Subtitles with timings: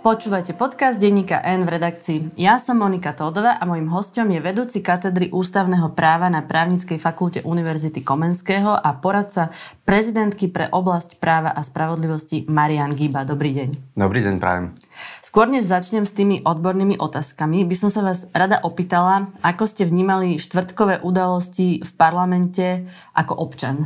[0.00, 2.32] Počúvajte podcast denníka N v redakcii.
[2.40, 7.44] Ja som Monika Tódova a mojim hostom je vedúci katedry ústavného práva na Právnickej fakulte
[7.44, 9.52] Univerzity Komenského a poradca
[9.84, 13.28] prezidentky pre oblasť práva a spravodlivosti Marian Giba.
[13.28, 14.00] Dobrý deň.
[14.00, 14.72] Dobrý deň, prajem.
[15.20, 19.84] Skôr než začnem s tými odbornými otázkami, by som sa vás rada opýtala, ako ste
[19.84, 23.84] vnímali štvrtkové udalosti v parlamente ako občan.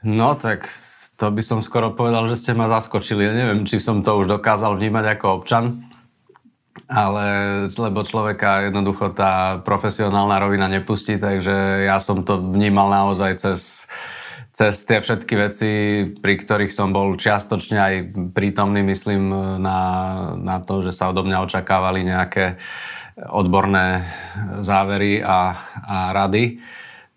[0.00, 0.72] No tak
[1.24, 3.24] to by som skoro povedal, že ste ma zaskočili.
[3.24, 5.88] Ja neviem, či som to už dokázal vnímať ako občan,
[6.84, 7.24] ale
[7.72, 13.88] lebo človeka jednoducho tá profesionálna rovina nepustí, takže ja som to vnímal naozaj cez,
[14.52, 15.70] cez tie všetky veci,
[16.20, 17.94] pri ktorých som bol čiastočne aj
[18.36, 19.32] prítomný, myslím,
[19.64, 19.80] na,
[20.36, 22.60] na to, že sa odo mňa očakávali nejaké
[23.32, 24.12] odborné
[24.60, 25.56] závery a,
[25.88, 26.60] a rady.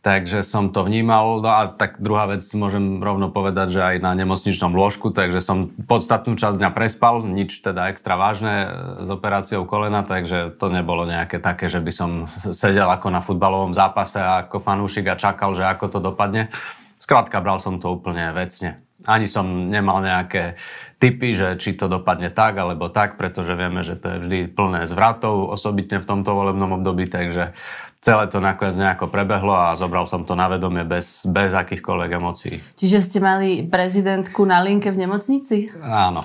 [0.07, 1.43] Takže som to vnímal.
[1.43, 5.67] No a tak druhá vec môžem rovno povedať, že aj na nemocničnom lôžku, takže som
[5.67, 8.67] podstatnú časť dňa prespal, nič teda extra vážne e,
[9.03, 12.09] s operáciou kolena, takže to nebolo nejaké také, že by som
[12.55, 16.55] sedel ako na futbalovom zápase ako fanúšik a čakal, že ako to dopadne.
[17.03, 18.79] Skrátka, bral som to úplne vecne.
[19.03, 20.55] Ani som nemal nejaké
[21.03, 24.87] typy, že či to dopadne tak alebo tak, pretože vieme, že to je vždy plné
[24.87, 27.53] zvratov, osobitne v tomto volebnom období, takže
[28.01, 32.55] celé to nakoniec nejako prebehlo a zobral som to na vedomie bez, bez akýchkoľvek emócií.
[32.79, 35.69] Čiže ste mali prezidentku na linke v nemocnici?
[35.83, 36.23] Áno.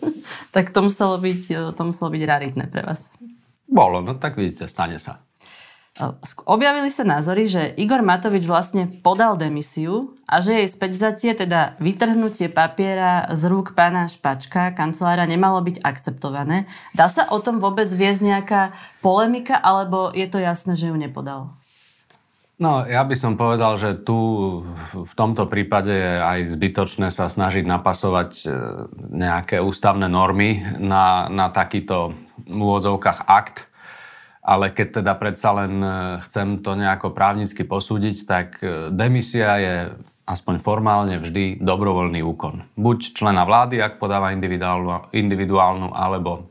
[0.54, 3.12] tak to muselo, byť, to muselo byť raritné pre vás.
[3.68, 5.27] Bolo, no tak vidíte, stane sa.
[6.46, 12.46] Objavili sa názory, že Igor Matovič vlastne podal demisiu a že jej späťvzatie, teda vytrhnutie
[12.46, 16.70] papiera z rúk pána Špačka, kancelára, nemalo byť akceptované.
[16.94, 18.62] Dá sa o tom vôbec viesť nejaká
[19.02, 21.58] polemika, alebo je to jasné, že ju nepodal?
[22.58, 24.18] No, ja by som povedal, že tu
[25.06, 28.46] v tomto prípade je aj zbytočné sa snažiť napasovať e,
[29.14, 32.18] nejaké ústavné normy na, na takýto
[32.50, 33.67] v úvodzovkách akt,
[34.48, 35.90] ale keď teda predsa len e,
[36.24, 39.74] chcem to nejako právnicky posúdiť, tak e, demisia je
[40.24, 42.64] aspoň formálne vždy dobrovoľný úkon.
[42.72, 46.48] Buď člena vlády, ak podáva individuálnu, individuálnu alebo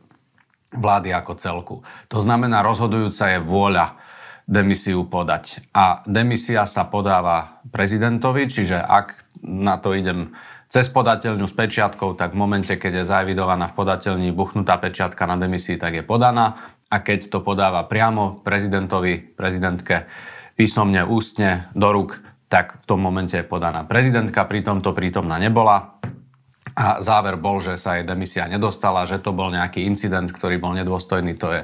[0.73, 1.75] vlády ako celku.
[2.13, 3.97] To znamená, rozhodujúca je vôľa
[4.45, 5.65] demisiu podať.
[5.73, 10.37] A demisia sa podáva prezidentovi, čiže ak na to idem
[10.67, 15.39] cez podateľňu s pečiatkou, tak v momente, keď je zaevidovaná v podateľni buchnutá pečiatka na
[15.39, 20.07] demisii, tak je podaná a keď to podáva priamo prezidentovi, prezidentke
[20.55, 22.17] písomne, ústne, do rúk,
[22.47, 25.99] tak v tom momente je podaná prezidentka, pritom to prítomná nebola.
[26.77, 30.77] A záver bol, že sa jej demisia nedostala, že to bol nejaký incident, ktorý bol
[30.77, 31.61] nedôstojný, to je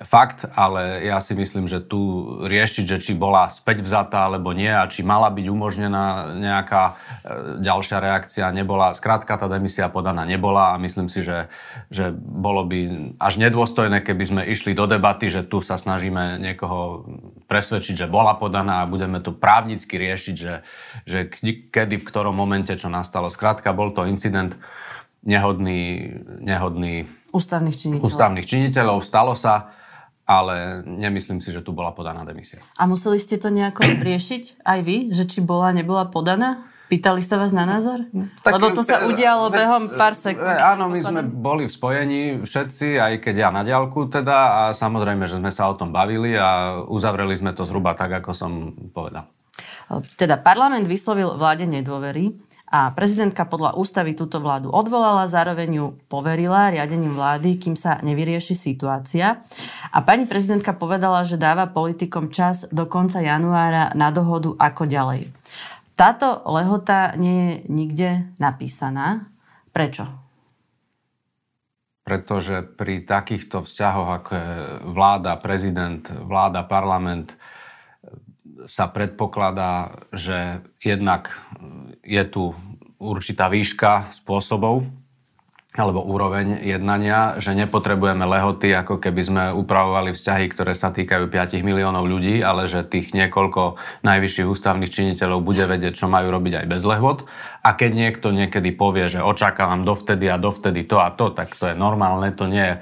[0.00, 2.00] fakt, ale ja si myslím, že tu
[2.40, 6.92] riešiť, že či bola späť vzatá alebo nie a či mala byť umožnená nejaká e,
[7.60, 8.96] ďalšia reakcia, nebola.
[8.96, 11.52] Skrátka, tá demisia podaná nebola a myslím si, že,
[11.92, 17.04] že bolo by až nedôstojné, keby sme išli do debaty, že tu sa snažíme niekoho
[17.44, 20.64] presvedčiť, že bola podaná a budeme to právnicky riešiť, že,
[21.04, 21.28] že
[21.68, 23.28] kedy, v ktorom momente, čo nastalo.
[23.28, 24.56] Skrátka, bol to incident
[25.20, 26.08] nehodný,
[26.40, 27.04] nehodný
[27.36, 28.08] ústavných činiteľov.
[28.08, 29.04] ústavných činiteľov.
[29.04, 29.76] Stalo sa
[30.30, 32.62] ale nemyslím si, že tu bola podaná demisia.
[32.78, 36.70] A museli ste to nejako riešiť aj vy, že či bola, nebola podaná?
[36.90, 38.02] Pýtali sa vás na názor?
[38.42, 40.42] Tak, Lebo to sa udialo ve, behom pár sekúnd.
[40.42, 45.22] Áno, my sme boli v spojení všetci, aj keď ja na diálku teda a samozrejme,
[45.30, 49.30] že sme sa o tom bavili a uzavreli sme to zhruba tak, ako som povedal.
[50.18, 52.34] Teda parlament vyslovil vláde nedôvery
[52.70, 58.54] a prezidentka podľa ústavy túto vládu odvolala, zároveň ju poverila riadením vlády, kým sa nevyrieši
[58.54, 59.42] situácia.
[59.90, 65.34] A pani prezidentka povedala, že dáva politikom čas do konca januára na dohodu ako ďalej.
[65.98, 69.26] Táto lehota nie je nikde napísaná.
[69.74, 70.06] Prečo?
[72.06, 74.50] Pretože pri takýchto vzťahoch, ako je
[74.94, 77.34] vláda, prezident, vláda, parlament,
[78.66, 81.40] sa predpokladá, že jednak
[82.04, 82.52] je tu
[83.00, 84.84] určitá výška spôsobov
[85.70, 91.62] alebo úroveň jednania, že nepotrebujeme lehoty, ako keby sme upravovali vzťahy, ktoré sa týkajú 5
[91.62, 96.66] miliónov ľudí, ale že tých niekoľko najvyšších ústavných činiteľov bude vedieť, čo majú robiť aj
[96.66, 97.22] bez lehot.
[97.62, 101.70] A keď niekto niekedy povie, že očakávam dovtedy a dovtedy to a to, tak to
[101.70, 102.76] je normálne, to nie je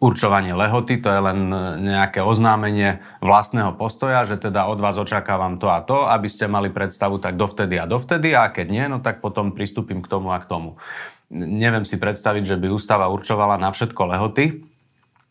[0.00, 1.38] určovanie lehoty, to je len
[1.84, 6.72] nejaké oznámenie vlastného postoja, že teda od vás očakávam to a to, aby ste mali
[6.72, 10.40] predstavu tak dovtedy a dovtedy a keď nie, no tak potom pristúpim k tomu a
[10.40, 10.80] k tomu.
[11.30, 14.64] Neviem si predstaviť, že by ústava určovala na všetko lehoty,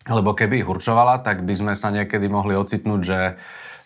[0.05, 3.19] lebo keby ich určovala, tak by sme sa niekedy mohli ocitnúť, že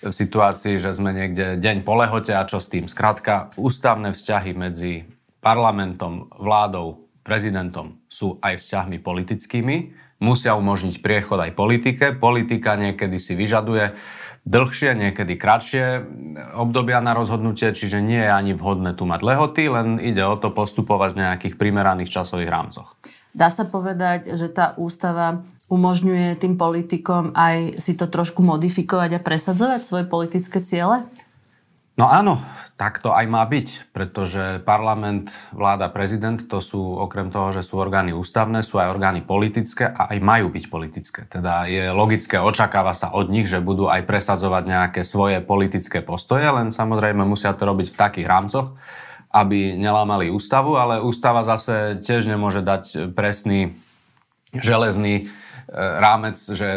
[0.03, 2.91] v situácii, že sme niekde deň po lehote a čo s tým.
[2.91, 5.07] Skrátka, ústavné vzťahy medzi
[5.39, 9.75] parlamentom, vládou, prezidentom sú aj vzťahmi politickými,
[10.23, 12.15] musia umožniť priechod aj politike.
[12.15, 13.91] Politika niekedy si vyžaduje
[14.47, 15.85] dlhšie, niekedy kratšie
[16.55, 20.51] obdobia na rozhodnutie, čiže nie je ani vhodné tu mať lehoty, len ide o to
[20.51, 22.95] postupovať v nejakých primeraných časových rámcoch.
[23.33, 29.23] Dá sa povedať, že tá ústava umožňuje tým politikom aj si to trošku modifikovať a
[29.25, 31.01] presadzovať svoje politické ciele?
[31.93, 32.41] No áno,
[32.73, 37.77] tak to aj má byť, pretože parlament, vláda, prezident, to sú okrem toho, že sú
[37.77, 41.21] orgány ústavné, sú aj orgány politické a aj majú byť politické.
[41.29, 46.49] Teda je logické, očakáva sa od nich, že budú aj presadzovať nejaké svoje politické postoje,
[46.49, 48.73] len samozrejme musia to robiť v takých rámcoch,
[49.29, 53.77] aby nelámali ústavu, ale ústava zase tiež nemôže dať presný
[54.49, 55.23] železný e,
[55.77, 56.69] rámec, že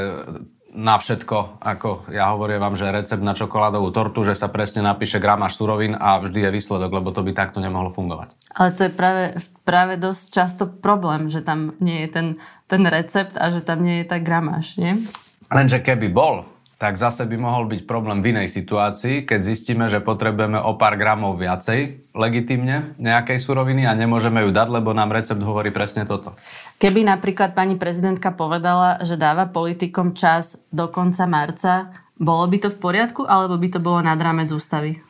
[0.76, 5.16] na všetko, ako ja hovorím vám, že recept na čokoládovú tortu, že sa presne napíše
[5.16, 8.36] gramáž surovín a vždy je výsledok, lebo to by takto nemohlo fungovať.
[8.52, 9.24] Ale to je práve,
[9.64, 12.26] práve dosť často problém, že tam nie je ten,
[12.68, 15.00] ten recept a že tam nie je tá gramáž, nie?
[15.48, 16.44] Lenže keby bol,
[16.76, 21.00] tak zase by mohol byť problém v inej situácii, keď zistíme, že potrebujeme o pár
[21.00, 26.36] gramov viacej legitimne nejakej suroviny a nemôžeme ju dať, lebo nám recept hovorí presne toto.
[26.76, 32.68] Keby napríklad pani prezidentka povedala, že dáva politikom čas do konca marca, bolo by to
[32.68, 35.00] v poriadku, alebo by to bolo nad rámec ústavy?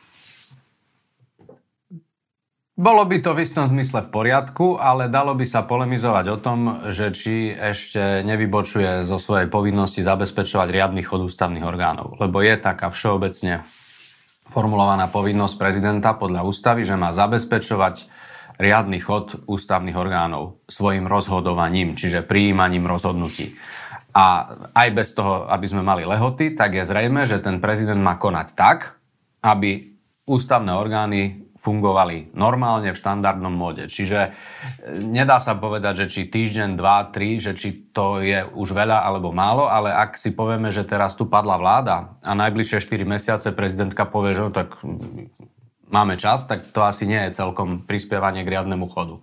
[2.77, 6.85] Bolo by to v istom zmysle v poriadku, ale dalo by sa polemizovať o tom,
[6.93, 12.21] že či ešte nevybočuje zo svojej povinnosti zabezpečovať riadny chod ústavných orgánov.
[12.21, 13.65] Lebo je taká všeobecne
[14.53, 18.05] formulovaná povinnosť prezidenta podľa ústavy, že má zabezpečovať
[18.61, 23.57] riadny chod ústavných orgánov svojim rozhodovaním, čiže prijímaním rozhodnutí.
[24.13, 28.21] A aj bez toho, aby sme mali lehoty, tak je zrejme, že ten prezident má
[28.21, 29.01] konať tak,
[29.41, 29.97] aby
[30.29, 33.89] ústavné orgány fungovali normálne v štandardnom móde.
[33.89, 34.29] Čiže e,
[35.01, 39.33] nedá sa povedať, že či týždeň, dva, tri, že či to je už veľa alebo
[39.33, 44.05] málo, ale ak si povieme, že teraz tu padla vláda a najbližšie 4 mesiace prezidentka
[44.05, 44.77] povie, že no, tak
[45.89, 49.17] máme čas, tak to asi nie je celkom prispievanie k riadnemu chodu.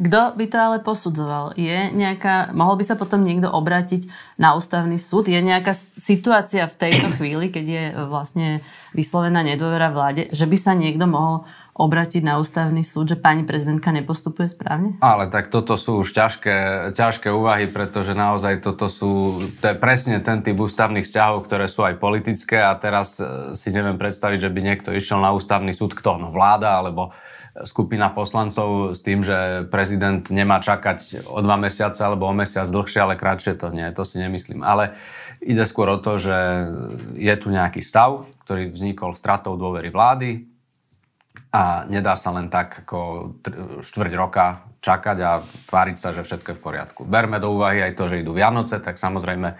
[0.00, 1.52] Kto by to ale posudzoval?
[1.60, 4.08] Je nejaká, mohol by sa potom niekto obrátiť
[4.40, 5.28] na ústavný súd?
[5.28, 8.48] Je nejaká situácia v tejto chvíli, keď je vlastne
[8.96, 11.44] vyslovená nedôvera vláde, že by sa niekto mohol
[11.80, 15.00] obrátiť na ústavný súd, že pani prezidentka nepostupuje správne?
[15.00, 16.56] Ale tak toto sú už ťažké,
[16.92, 21.88] ťažké úvahy, pretože naozaj toto sú, to je presne ten typ ústavných vzťahov, ktoré sú
[21.88, 25.96] aj politické a teraz eh, si neviem predstaviť, že by niekto išiel na ústavný súd,
[25.96, 26.20] kto?
[26.20, 27.16] No vláda alebo
[27.64, 33.00] skupina poslancov s tým, že prezident nemá čakať o dva mesiace alebo o mesiac dlhšie,
[33.02, 34.62] ale kratšie to nie, to si nemyslím.
[34.62, 34.94] Ale
[35.42, 36.36] ide skôr o to, že
[37.18, 40.49] je tu nejaký stav, ktorý vznikol stratou dôvery vlády
[41.50, 43.32] a nedá sa len tak ako
[43.82, 47.00] štvrť roka čakať a tváriť sa, že všetko je v poriadku.
[47.04, 49.58] Berme do úvahy aj to, že idú Vianoce, tak samozrejme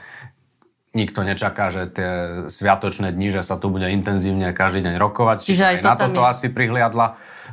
[0.91, 2.11] nikto nečaká, že tie
[2.51, 5.47] sviatočné dni, že sa tu bude intenzívne každý deň rokovať.
[5.47, 6.31] Čiže aj, aj to na toto je...
[6.31, 7.07] asi prihliadla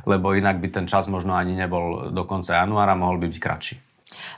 [0.06, 3.74] lebo inak by ten čas možno ani nebol do konca januára, mohol by byť kratší.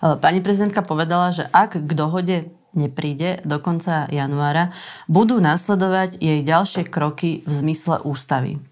[0.01, 2.37] Pani prezidentka povedala, že ak k dohode
[2.73, 4.71] nepríde do konca januára,
[5.11, 8.63] budú nasledovať jej ďalšie kroky v zmysle ústavy.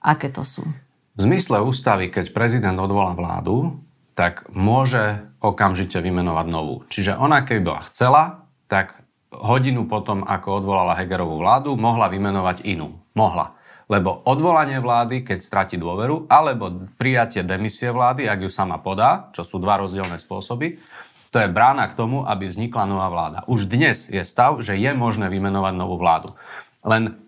[0.00, 0.64] Aké to sú?
[1.16, 3.76] V zmysle ústavy, keď prezident odvolá vládu,
[4.16, 6.84] tak môže okamžite vymenovať novú.
[6.88, 8.22] Čiže ona, keby bola chcela,
[8.68, 9.00] tak
[9.32, 13.00] hodinu potom, ako odvolala Hegerovú vládu, mohla vymenovať inú.
[13.12, 13.56] Mohla.
[13.90, 19.42] Lebo odvolanie vlády, keď stratí dôveru, alebo prijatie demisie vlády, ak ju sama podá, čo
[19.42, 20.78] sú dva rozdielne spôsoby,
[21.30, 23.38] to je brána k tomu, aby vznikla nová vláda.
[23.46, 26.34] Už dnes je stav, že je možné vymenovať novú vládu.
[26.82, 27.18] Len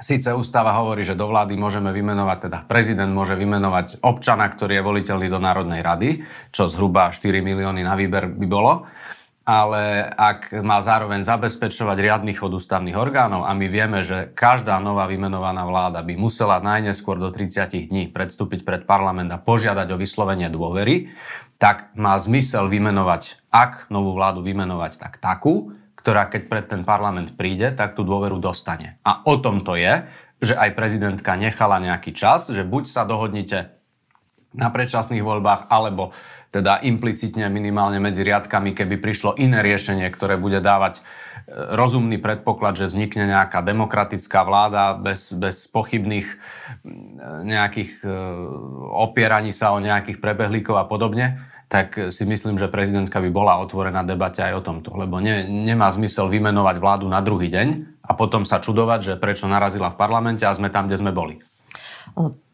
[0.00, 4.86] Síce ústava hovorí, že do vlády môžeme vymenovať, teda prezident môže vymenovať občana, ktorý je
[4.88, 8.88] voliteľný do Národnej rady, čo zhruba 4 milióny na výber by bolo.
[9.44, 15.04] Ale ak má zároveň zabezpečovať riadny chod ústavných orgánov a my vieme, že každá nová
[15.04, 20.48] vymenovaná vláda by musela najneskôr do 30 dní predstúpiť pred parlament a požiadať o vyslovenie
[20.48, 21.12] dôvery,
[21.60, 27.36] tak má zmysel vymenovať, ak novú vládu vymenovať, tak takú, ktorá keď pred ten parlament
[27.36, 28.96] príde, tak tú dôveru dostane.
[29.04, 30.08] A o tom to je,
[30.40, 33.76] že aj prezidentka nechala nejaký čas, že buď sa dohodnite
[34.56, 36.10] na predčasných voľbách, alebo
[36.50, 41.02] teda implicitne minimálne medzi riadkami, keby prišlo iné riešenie, ktoré bude dávať e,
[41.78, 46.26] rozumný predpoklad, že vznikne nejaká demokratická vláda bez, bez pochybných
[47.46, 48.10] nejakých e,
[48.90, 51.38] opieraní sa o nejakých prebehlíkov a podobne,
[51.70, 55.86] tak si myslím, že prezidentka by bola otvorená debate aj o tomto, lebo ne, nemá
[55.94, 57.68] zmysel vymenovať vládu na druhý deň
[58.02, 61.38] a potom sa čudovať, že prečo narazila v parlamente a sme tam, kde sme boli.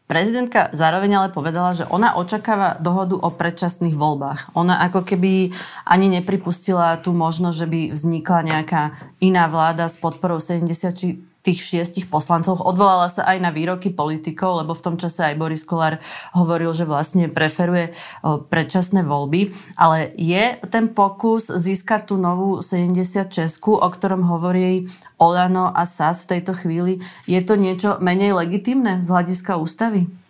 [0.06, 4.54] Prezidentka zároveň ale povedala, že ona očakáva dohodu o predčasných voľbách.
[4.54, 5.50] Ona ako keby
[5.82, 8.82] ani nepripustila tú možnosť, že by vznikla nejaká
[9.18, 12.58] iná vláda s podporou 70 tých šiestich poslancov.
[12.58, 16.02] Odvolala sa aj na výroky politikov, lebo v tom čase aj Boris Kolár
[16.34, 17.94] hovoril, že vlastne preferuje
[18.26, 19.54] predčasné voľby.
[19.78, 22.98] Ale je ten pokus získať tú novú 70
[23.30, 24.90] Česku, o ktorom hovorí
[25.22, 26.98] Olano a SAS v tejto chvíli,
[27.30, 30.25] je to niečo menej legitimné z hľadiska ústavy?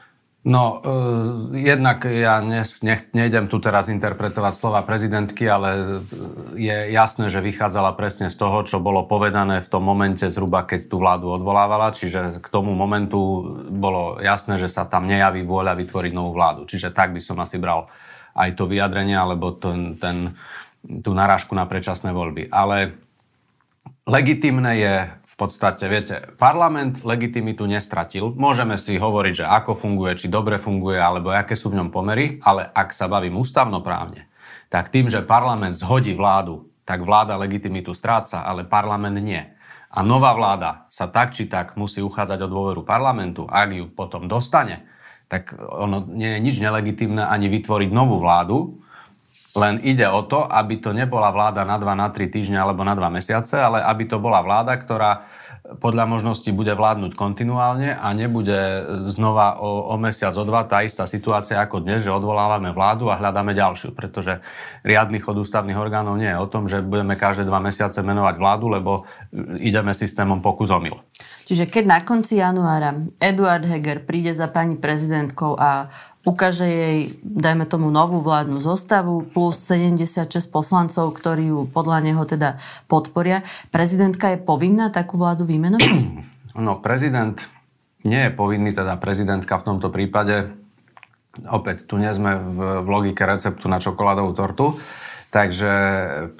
[0.47, 2.79] No, uh, jednak ja nech,
[3.11, 5.99] nejdem tu teraz interpretovať slova prezidentky, ale
[6.55, 10.87] je jasné, že vychádzala presne z toho, čo bolo povedané v tom momente zhruba, keď
[10.87, 13.19] tú vládu odvolávala, čiže k tomu momentu
[13.75, 16.63] bolo jasné, že sa tam nejaví vôľa vytvoriť novú vládu.
[16.63, 17.91] Čiže tak by som asi bral
[18.39, 20.39] aj to vyjadrenie, alebo ten, ten,
[21.03, 22.55] tú narážku na predčasné voľby.
[22.55, 22.95] Ale
[24.07, 24.95] legitimné je
[25.37, 28.33] podstate, viete, parlament legitimitu nestratil.
[28.33, 32.41] Môžeme si hovoriť, že ako funguje, či dobre funguje, alebo aké sú v ňom pomery,
[32.41, 34.27] ale ak sa bavím ústavnoprávne,
[34.73, 39.45] tak tým, že parlament zhodí vládu, tak vláda legitimitu stráca, ale parlament nie.
[39.93, 43.45] A nová vláda sa tak či tak musí uchádzať o dôveru parlamentu.
[43.47, 44.89] Ak ju potom dostane,
[45.27, 48.86] tak ono nie je nič nelegitimné ani vytvoriť novú vládu,
[49.57, 52.93] len ide o to, aby to nebola vláda na 2, na 3 týždne alebo na
[52.93, 55.25] 2 mesiace, ale aby to bola vláda, ktorá
[55.67, 61.11] podľa možností bude vládnuť kontinuálne a nebude znova o, o mesiac, o dva tá istá
[61.11, 64.39] situácia ako dnes, že odvolávame vládu a hľadáme ďalšiu, pretože
[64.87, 68.67] riadny chod ústavných orgánov nie je o tom, že budeme každé dva mesiace menovať vládu,
[68.71, 68.93] lebo
[69.59, 71.03] ideme systémom pokus omyl.
[71.47, 75.87] Čiže keď na konci januára Eduard Heger príde za pani prezidentkou a
[76.27, 82.59] ukáže jej, dajme tomu, novú vládnu zostavu plus 76 poslancov, ktorí ju podľa neho teda
[82.91, 83.47] podporia.
[83.71, 86.03] Prezidentka je povinná takú vládu vymenovať?
[86.57, 87.37] No, prezident
[88.01, 90.57] nie je povinný, teda prezidentka v tomto prípade.
[91.53, 94.73] Opäť, tu nie sme v, v logike receptu na čokoládovú tortu.
[95.37, 95.73] Takže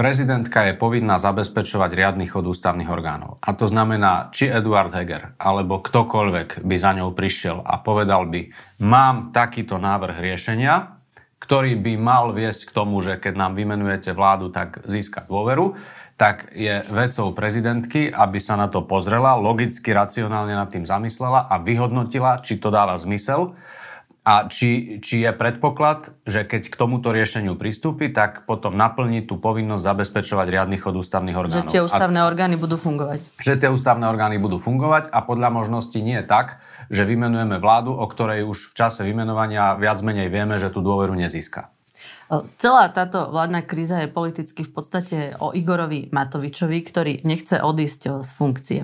[0.01, 3.37] prezidentka je povinná zabezpečovať riadny chod ústavných orgánov.
[3.45, 8.49] A to znamená, či Eduard Heger alebo ktokoľvek by za ňou prišiel a povedal by,
[8.81, 10.97] mám takýto návrh riešenia,
[11.37, 15.77] ktorý by mal viesť k tomu, že keď nám vymenujete vládu, tak získa dôveru,
[16.17, 21.61] tak je vecou prezidentky, aby sa na to pozrela, logicky, racionálne nad tým zamyslela a
[21.61, 23.53] vyhodnotila, či to dáva zmysel
[24.27, 29.39] a či, či je predpoklad, že keď k tomuto riešeniu pristúpi, tak potom naplní tú
[29.39, 31.71] povinnosť zabezpečovať riadny chod ústavných orgánov.
[31.71, 33.23] Že tie ústavné a, orgány budú fungovať.
[33.39, 36.59] Že tie ústavné orgány budú fungovať a podľa možností nie je tak,
[36.91, 41.15] že vymenujeme vládu, o ktorej už v čase vymenovania viac menej vieme, že tú dôveru
[41.15, 41.71] nezíska.
[42.59, 48.31] Celá táto vládna kríza je politicky v podstate o Igorovi Matovičovi, ktorý nechce odísť z
[48.35, 48.81] funkcie.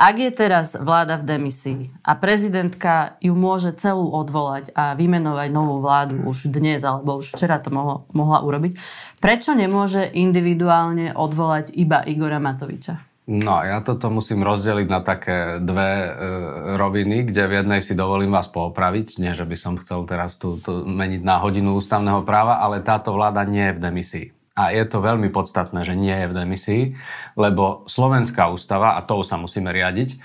[0.00, 5.84] Ak je teraz vláda v demisii a prezidentka ju môže celú odvolať a vymenovať novú
[5.84, 8.76] vládu už dnes alebo už včera to mohlo, mohla urobiť,
[9.20, 13.07] prečo nemôže individuálne odvolať iba Igora Matoviča?
[13.28, 16.10] No, ja toto musím rozdeliť na také dve e,
[16.80, 19.20] roviny, kde v jednej si dovolím vás poopraviť.
[19.20, 23.44] Nie, že by som chcel teraz tu, meniť na hodinu ústavného práva, ale táto vláda
[23.44, 24.26] nie je v demisii.
[24.56, 26.82] A je to veľmi podstatné, že nie je v demisii,
[27.36, 30.16] lebo Slovenská ústava, a tou sa musíme riadiť,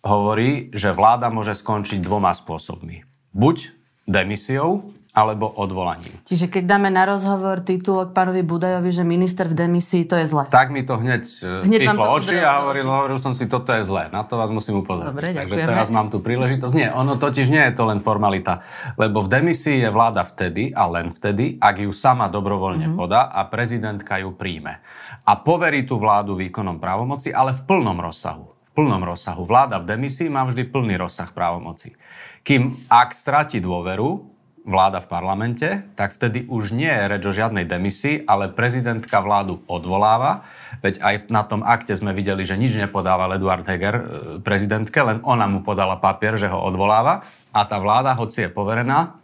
[0.00, 3.04] hovorí, že vláda môže skončiť dvoma spôsobmi.
[3.36, 3.76] Buď
[4.08, 4.88] demisiou,
[5.18, 6.14] alebo odvolaním.
[6.22, 10.46] Čiže keď dáme na rozhovor titulok pánovi Budajovi, že minister v demisii, to je zle.
[10.46, 13.82] Tak mi to hneď, e, hneď pichlo oči a hovoril, hovoril som si, toto je
[13.82, 14.06] zle.
[14.14, 15.10] Na to vás musím upozorniť.
[15.10, 16.72] Dobre, Takže teraz mám tu príležitosť.
[16.78, 18.62] Nie, ono totiž nie je to len formalita.
[18.94, 23.00] Lebo v demisii je vláda vtedy a len vtedy, ak ju sama dobrovoľne mm-hmm.
[23.00, 24.78] podá a prezidentka ju príjme.
[25.26, 28.46] A poverí tú vládu výkonom právomoci, ale v plnom rozsahu.
[28.46, 29.42] V plnom rozsahu.
[29.42, 31.98] Vláda v demisii má vždy plný rozsah právomoci.
[32.46, 34.37] Kým ak stratí dôveru,
[34.68, 39.64] vláda v parlamente, tak vtedy už nie je reč o žiadnej demisii, ale prezidentka vládu
[39.64, 40.44] odvoláva.
[40.84, 44.04] Veď aj na tom akte sme videli, že nič nepodával Eduard Heger e,
[44.44, 47.24] prezidentke, len ona mu podala papier, že ho odvoláva
[47.56, 49.16] a tá vláda, hoci je poverená,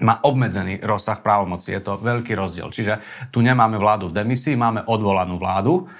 [0.00, 1.76] má obmedzený rozsah právomoci.
[1.76, 2.72] Je to veľký rozdiel.
[2.72, 5.92] Čiže tu nemáme vládu v demisii, máme odvolanú vládu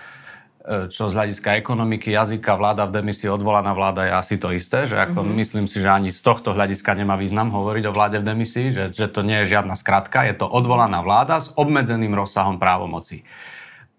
[0.70, 4.94] čo z hľadiska ekonomiky, jazyka, vláda v demisii, odvolaná vláda je asi to isté, že
[4.94, 5.38] ako mm-hmm.
[5.42, 8.84] myslím si, že ani z tohto hľadiska nemá význam hovoriť o vláde v demisii, že,
[8.94, 13.26] že to nie je žiadna skratka, je to odvolaná vláda s obmedzeným rozsahom právomocí.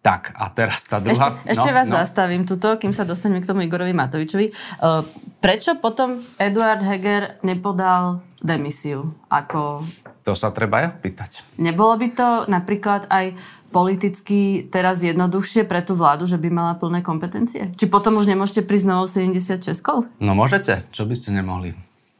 [0.01, 1.37] Tak, a teraz tá druhá...
[1.45, 1.95] Ešte, ešte no, vás no.
[2.01, 4.49] zastavím tuto, kým sa dostaneme k tomu Igorovi Matovičovi.
[4.81, 5.05] Uh,
[5.37, 9.13] prečo potom Eduard Heger nepodal demisiu?
[9.29, 9.85] Ako...
[10.25, 11.45] To sa treba ja pýtať.
[11.61, 13.37] Nebolo by to napríklad aj
[13.71, 17.71] politicky teraz jednoduchšie pre tú vládu, že by mala plné kompetencie?
[17.79, 19.71] Či potom už nemôžete prísť novou 76
[20.19, 21.73] No môžete, čo by ste nemohli.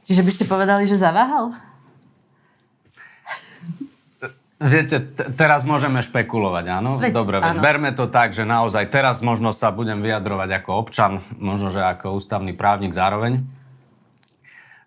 [0.07, 1.53] Čiže by ste povedali, že zaváhal?
[4.61, 7.01] Viete, t- teraz môžeme špekulovať, áno?
[7.01, 7.57] Veď, Dobre, áno.
[7.65, 12.21] berme to tak, že naozaj teraz možno sa budem vyjadrovať ako občan, možno, že ako
[12.21, 13.41] ústavný právnik zároveň.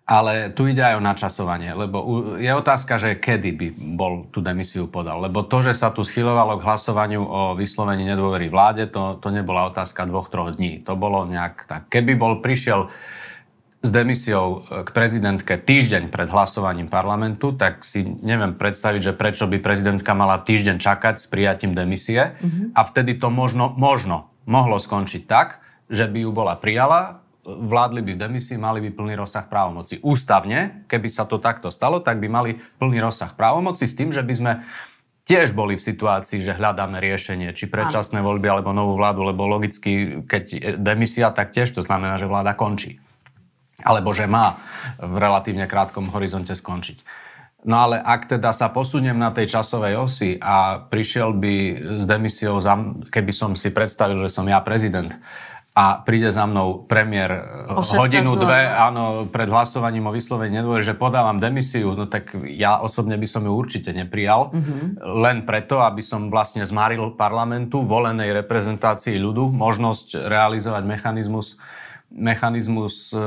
[0.05, 1.97] Ale tu ide aj o načasovanie, lebo
[2.37, 5.17] je otázka, že kedy by bol tú demisiu podal.
[5.17, 9.65] Lebo to, že sa tu schylovalo k hlasovaniu o vyslovení nedôvery vláde, to, to nebola
[9.73, 10.85] otázka dvoch, troch dní.
[10.85, 11.89] To bolo nejak tak.
[11.89, 12.93] Keby bol prišiel
[13.85, 19.61] s demisiou k prezidentke týždeň pred hlasovaním parlamentu, tak si neviem predstaviť, že prečo by
[19.61, 22.73] prezidentka mala týždeň čakať s prijatím demisie mm-hmm.
[22.73, 28.11] a vtedy to možno, možno mohlo skončiť tak, že by ju bola prijala vládli by
[28.17, 30.01] v demisii, mali by plný rozsah právomoci.
[30.01, 34.25] Ústavne, keby sa to takto stalo, tak by mali plný rozsah právomoci s tým, že
[34.25, 34.51] by sme
[35.29, 40.21] tiež boli v situácii, že hľadáme riešenie, či predčasné voľby alebo novú vládu, lebo logicky,
[40.25, 43.01] keď demisia, tak tiež to znamená, že vláda končí.
[43.81, 44.57] Alebo že má
[44.97, 47.25] v relatívne krátkom horizonte skončiť.
[47.65, 51.53] No ale ak teda sa posuniem na tej časovej osi a prišiel by
[51.97, 52.61] s demisiou,
[53.09, 55.09] keby som si predstavil, že som ja prezident,
[55.75, 57.31] a príde za mnou premiér
[57.67, 62.79] eh, hodinu, dve, áno, pred hlasovaním o vyslovení nedôvery, že podávam demisiu, no tak ja
[62.79, 64.55] osobne by som ju určite neprijal.
[64.55, 65.03] Mm-hmm.
[65.03, 71.59] Len preto, aby som vlastne zmaril parlamentu, volenej reprezentácii ľudu, možnosť realizovať mechanizmus
[72.15, 73.19] mechanizmus e,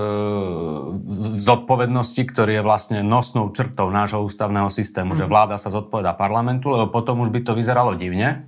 [1.36, 5.18] zodpovednosti, ktorý je vlastne nosnou črtou nášho ústavného systému, mm.
[5.18, 5.30] že mhm.
[5.30, 8.47] vláda sa zodpoveda parlamentu, lebo potom už by to vyzeralo divne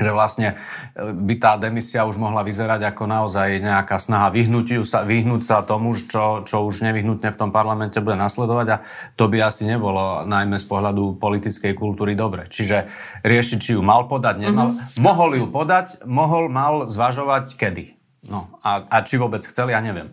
[0.00, 0.56] že vlastne
[0.96, 5.60] e, by tá demisia už mohla vyzerať ako naozaj nejaká snaha vyhnúť sa, vyhnúť sa
[5.60, 8.76] tomu, čo, čo už nevyhnutne v tom parlamente bude nasledovať a
[9.14, 12.48] to by asi nebolo najmä z pohľadu politickej kultúry dobre.
[12.48, 12.88] Čiže
[13.20, 14.72] riešiť, či ju mal podať, nemal.
[14.72, 15.04] Mm-hmm.
[15.04, 18.00] Mohol ju podať, mohol, mal zvažovať kedy.
[18.32, 20.12] No a, a či vôbec chcel, ja neviem.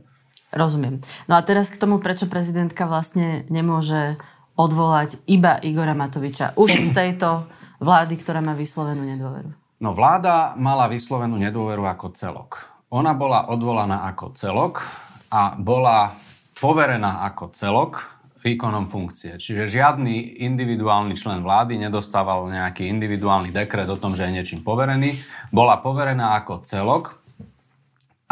[0.56, 1.04] Rozumiem.
[1.28, 4.16] No a teraz k tomu, prečo prezidentka vlastne nemôže
[4.58, 7.46] odvolať iba Igora Matoviča už z tejto
[7.78, 9.54] vlády, ktorá má vyslovenú nedôveru.
[9.78, 12.66] No vláda mala vyslovenú nedôveru ako celok.
[12.90, 14.82] Ona bola odvolaná ako celok
[15.30, 16.18] a bola
[16.58, 19.38] poverená ako celok výkonom funkcie.
[19.38, 25.14] Čiže žiadny individuálny člen vlády nedostával nejaký individuálny dekret o tom, že je niečím poverený.
[25.54, 27.22] Bola poverená ako celok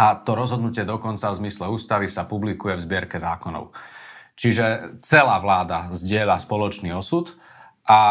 [0.01, 3.69] a to rozhodnutie dokonca v zmysle ústavy sa publikuje v zbierke zákonov.
[4.33, 7.37] Čiže celá vláda zdieľa spoločný osud
[7.85, 8.01] a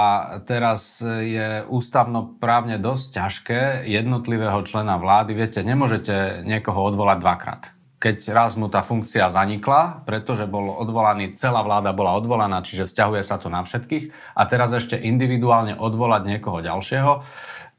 [0.47, 3.61] teraz je ústavnoprávne dosť ťažké
[3.91, 5.35] jednotlivého člena vlády.
[5.35, 7.63] Viete, nemôžete niekoho odvolať dvakrát.
[7.99, 13.23] Keď raz mu tá funkcia zanikla, pretože bol odvolaný, celá vláda bola odvolaná, čiže vzťahuje
[13.27, 17.13] sa to na všetkých, a teraz ešte individuálne odvolať niekoho ďalšieho,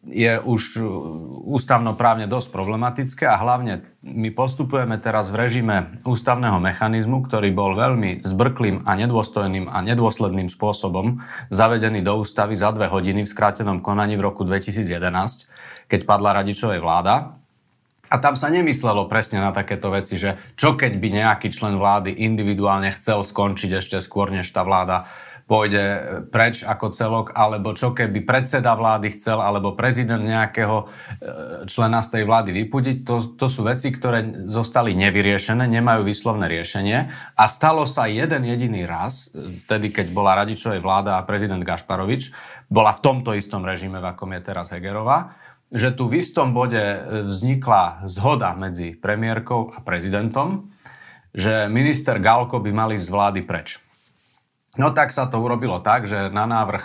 [0.05, 0.85] je už uh,
[1.49, 8.21] ústavnoprávne dosť problematické a hlavne my postupujeme teraz v režime ústavného mechanizmu, ktorý bol veľmi
[8.21, 14.13] zbrklým a nedôstojným a nedôsledným spôsobom zavedený do ústavy za dve hodiny v skrátenom konaní
[14.13, 14.85] v roku 2011,
[15.89, 17.41] keď padla radičovej vláda.
[18.05, 22.13] A tam sa nemyslelo presne na takéto veci, že čo keď by nejaký člen vlády
[22.13, 25.09] individuálne chcel skončiť ešte skôr, než tá vláda
[25.45, 25.83] pôjde
[26.33, 30.85] preč ako celok, alebo čo keby predseda vlády chcel, alebo prezident nejakého e,
[31.69, 32.97] člena z tej vlády vypudiť.
[33.05, 36.97] To, to sú veci, ktoré zostali nevyriešené, nemajú výslovné riešenie.
[37.37, 39.29] A stalo sa jeden jediný raz,
[39.69, 42.33] vtedy, keď bola Radičovej vláda a prezident Gašparovič,
[42.65, 45.37] bola v tomto istom režime, v akom je teraz Hegerová,
[45.69, 46.81] že tu v istom bode
[47.29, 50.73] vznikla zhoda medzi premiérkou a prezidentom,
[51.35, 53.84] že minister Galko by mali z vlády preč.
[54.75, 56.83] No tak sa to urobilo tak, že na návrh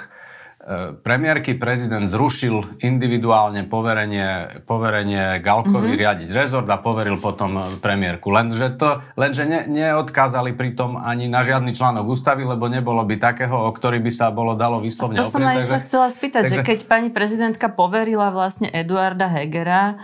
[1.03, 6.01] premiérky prezident zrušil individuálne poverenie, poverenie Galkovi mm-hmm.
[6.01, 8.31] riadiť rezort a poveril potom premiérku.
[8.31, 13.67] Lenže, to, lenže ne, neodkázali pritom ani na žiadny článok ústavy, lebo nebolo by takého,
[13.67, 16.57] o ktorý by sa bolo dalo vyslovne To som aj sa chcela spýtať, takže...
[16.63, 19.99] že keď pani prezidentka poverila vlastne Eduarda Hegera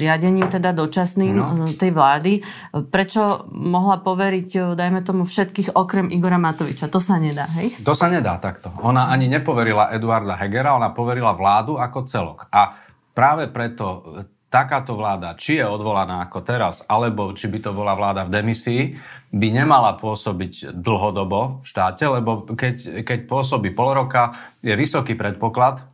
[0.00, 1.68] riadením teda dočasným no.
[1.76, 2.40] tej vlády.
[2.72, 6.88] Prečo mohla poveriť, dajme tomu, všetkých okrem Igora Matoviča?
[6.88, 7.74] To sa nedá, hej?
[7.84, 8.72] To sa nedá takto.
[8.80, 12.46] Ona ani nepoverila Eduarda Hegera, ona poverila vládu ako celok.
[12.52, 12.76] A
[13.16, 14.04] práve preto
[14.50, 18.82] takáto vláda, či je odvolaná ako teraz, alebo či by to bola vláda v demisii,
[19.30, 25.86] by nemala pôsobiť dlhodobo v štáte, lebo keď, keď pôsobí pol roka, je vysoký predpoklad,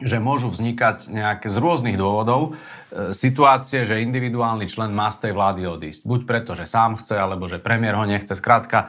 [0.00, 5.32] že môžu vznikať nejaké z rôznych dôvodov e, situácie, že individuálny člen má z tej
[5.36, 6.08] vlády odísť.
[6.08, 8.32] Buď preto, že sám chce, alebo že premiér ho nechce.
[8.32, 8.88] Skrátka,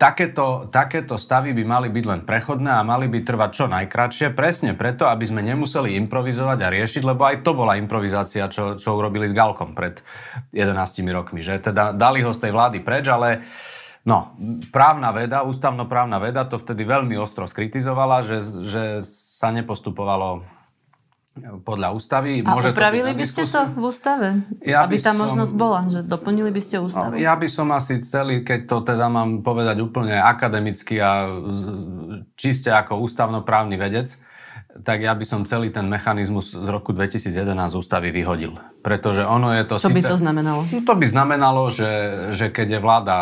[0.00, 4.72] takéto, takéto stavy by mali byť len prechodné a mali by trvať čo najkračšie, presne
[4.72, 9.28] preto, aby sme nemuseli improvizovať a riešiť, lebo aj to bola improvizácia, čo, čo urobili
[9.28, 10.00] s Galkom pred
[10.56, 10.72] 11
[11.12, 11.44] rokmi.
[11.44, 13.44] Že teda dali ho z tej vlády preč, ale
[14.00, 14.32] No,
[14.72, 20.40] právna veda, ústavnoprávna veda to vtedy veľmi ostro skritizovala, že, že sa nepostupovalo
[21.62, 22.42] podľa ústavy.
[22.42, 24.28] A Môže upravili by ste to v ústave?
[24.66, 27.14] Ja aby tá som, možnosť bola, že doplnili by ste ústavu?
[27.16, 31.30] Ja by som asi celý, keď to teda mám povedať úplne akademicky a
[32.34, 34.10] čiste ako ústavnoprávny vedec,
[34.70, 37.34] tak ja by som celý ten mechanizmus z roku 2011
[37.74, 38.54] ústavy vyhodil.
[38.86, 39.82] Pretože ono je to...
[39.82, 40.60] Čo síce, by to znamenalo?
[40.70, 41.92] No to by znamenalo, že,
[42.38, 43.16] že keď je vláda,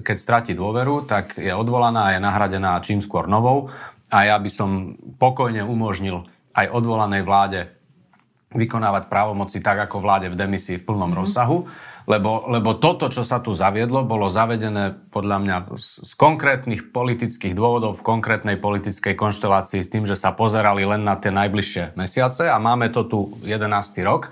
[0.00, 3.68] keď stratí dôveru, tak je odvolaná a je nahradená čím skôr novou
[4.08, 6.24] a ja by som pokojne umožnil
[6.56, 7.60] aj odvolanej vláde
[8.56, 11.20] vykonávať právomoci tak ako vláde v demisii v plnom mm-hmm.
[11.20, 11.58] rozsahu,
[12.06, 17.52] lebo, lebo toto, čo sa tu zaviedlo, bolo zavedené podľa mňa z, z konkrétnych politických
[17.52, 22.46] dôvodov v konkrétnej politickej konštelácii s tým, že sa pozerali len na tie najbližšie mesiace
[22.46, 23.68] a máme to tu 11.
[24.06, 24.30] rok.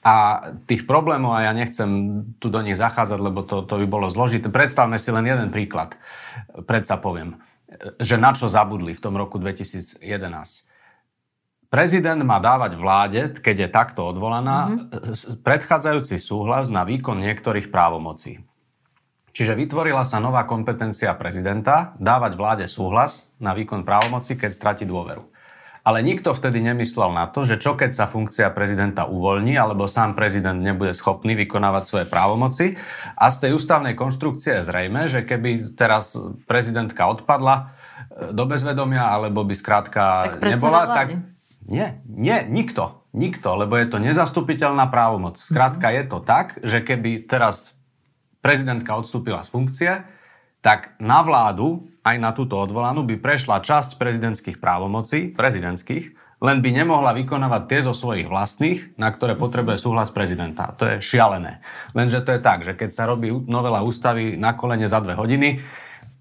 [0.00, 4.08] A tých problémov, a ja nechcem tu do nich zachádzať, lebo to, to by bolo
[4.08, 4.48] zložité.
[4.48, 5.92] Predstavme si len jeden príklad.
[6.64, 7.36] Predsa poviem
[8.00, 10.02] že na čo zabudli v tom roku 2011.
[11.70, 15.38] Prezident má dávať vláde, keď je takto odvolaná, mm-hmm.
[15.46, 18.42] predchádzajúci súhlas na výkon niektorých právomocí.
[19.30, 25.30] Čiže vytvorila sa nová kompetencia prezidenta dávať vláde súhlas na výkon právomoci, keď stratí dôveru.
[25.86, 30.18] Ale nikto vtedy nemyslel na to, že čo keď sa funkcia prezidenta uvoľní, alebo sám
[30.18, 32.76] prezident nebude schopný vykonávať svoje právomoci.
[33.14, 36.18] A z tej ústavnej konštrukcie je zrejme, že keby teraz
[36.50, 41.08] prezidentka odpadla e, do bezvedomia, alebo by skrátka tak nebola, tak...
[41.70, 43.06] Nie, nie, nikto.
[43.10, 45.38] Nikto, lebo je to nezastupiteľná právomoc.
[45.38, 45.98] Skrátka mm-hmm.
[45.98, 47.74] je to tak, že keby teraz
[48.38, 49.92] prezidentka odstúpila z funkcie,
[50.62, 56.70] tak na vládu, aj na túto odvolanú, by prešla časť prezidentských právomocí, prezidentských, len by
[56.72, 60.72] nemohla vykonávať tie zo svojich vlastných, na ktoré potrebuje súhlas prezidenta.
[60.80, 61.60] To je šialené.
[61.92, 65.60] Lenže to je tak, že keď sa robí novela ústavy na kolene za dve hodiny,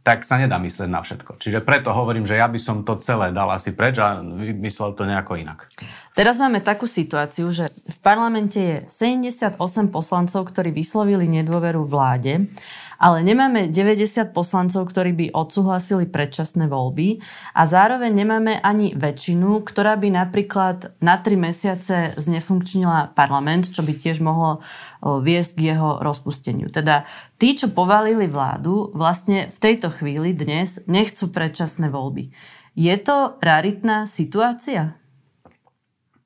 [0.10, 1.38] tak sa nedá myslieť na všetko.
[1.38, 4.17] Čiže preto hovorím, že ja by som to celé dal asi preč a
[4.58, 5.69] myslel to nejako inak.
[6.17, 9.62] Teraz máme takú situáciu, že v parlamente je 78
[9.93, 12.50] poslancov, ktorí vyslovili nedôveru vláde,
[12.98, 17.22] ale nemáme 90 poslancov, ktorí by odsúhlasili predčasné voľby
[17.54, 23.93] a zároveň nemáme ani väčšinu, ktorá by napríklad na 3 mesiace znefunkčnila parlament, čo by
[23.93, 24.65] tiež mohlo
[25.00, 26.67] viesť k jeho rozpusteniu.
[26.67, 27.08] Teda
[27.39, 32.30] tí, čo povalili vládu, vlastne v tejto chvíli dnes nechcú predčasné voľby.
[32.75, 34.99] Je to raritná situácia?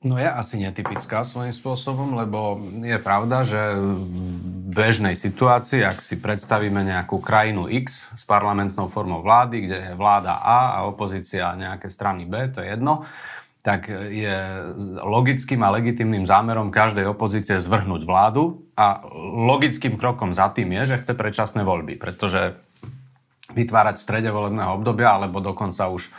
[0.04, 4.04] No je asi netypická svojím spôsobom, lebo je pravda, že v
[4.76, 10.44] bežnej situácii, ak si predstavíme nejakú krajinu X s parlamentnou formou vlády, kde je vláda
[10.44, 13.08] A a opozícia nejaké strany B, to je jedno,
[13.64, 14.36] tak je
[15.00, 19.00] logickým a legitimným zámerom každej opozície zvrhnúť vládu a
[19.48, 22.60] logickým krokom za tým je, že chce predčasné voľby, pretože
[23.56, 26.12] vytvárať v strede volebného obdobia alebo dokonca už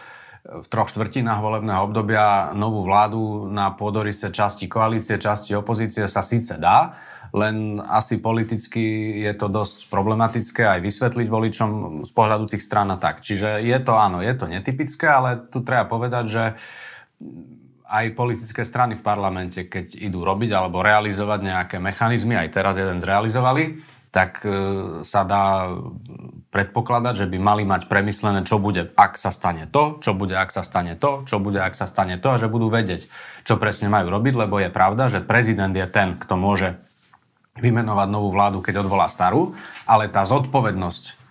[0.44, 6.56] v troch štvrtinách volebného obdobia novú vládu na pôdorise časti koalície, časti opozície sa síce
[6.56, 6.96] dá,
[7.36, 11.70] len asi politicky je to dosť problematické aj vysvetliť voličom
[12.08, 13.20] z pohľadu tých strán a tak.
[13.20, 16.44] Čiže je to áno, je to netypické, ale tu treba povedať, že
[17.84, 22.98] aj politické strany v parlamente, keď idú robiť alebo realizovať nejaké mechanizmy, aj teraz jeden
[22.98, 24.50] zrealizovali, tak e,
[25.02, 25.74] sa dá
[26.54, 30.54] predpokladať, že by mali mať premyslené, čo bude, ak sa stane to, čo bude, ak
[30.54, 33.10] sa stane to, čo bude, ak sa stane to a že budú vedieť,
[33.42, 36.78] čo presne majú robiť, lebo je pravda, že prezident je ten, kto môže
[37.58, 41.23] vymenovať novú vládu, keď odvolá starú, ale tá zodpovednosť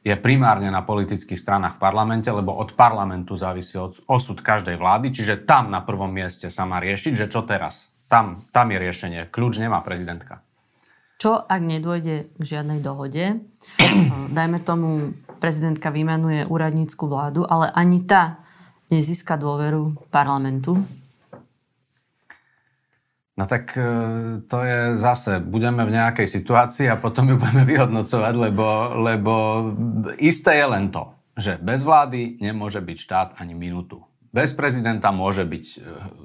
[0.00, 5.12] je primárne na politických stranách v parlamente, lebo od parlamentu závisí od osud každej vlády,
[5.12, 7.92] čiže tam na prvom mieste sa má riešiť, že čo teraz.
[8.08, 9.20] Tam, tam je riešenie.
[9.30, 10.42] Kľúč nemá prezidentka.
[11.20, 13.44] Čo, ak nedôjde k žiadnej dohode?
[14.36, 18.40] Dajme tomu, prezidentka vymenuje úradnícku vládu, ale ani tá
[18.88, 20.80] nezíska dôveru parlamentu.
[23.38, 23.82] No tak e,
[24.50, 28.66] to je zase, budeme v nejakej situácii a potom ju budeme vyhodnocovať, lebo,
[29.00, 29.34] lebo
[30.18, 34.02] isté je len to, že bez vlády nemôže byť štát ani minútu.
[34.30, 35.76] Bez prezidenta môže byť e,